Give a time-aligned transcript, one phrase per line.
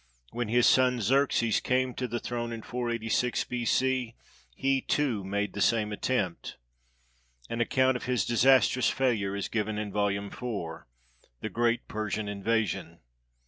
[0.31, 4.15] When his son Xerxes came to the throne in 486 B.C.,
[4.55, 6.57] he, too, made the same attempt.
[7.51, 10.39] An account of his disastrous failure is given in volume iv,"
[11.41, 12.97] The Great Persian Invasion."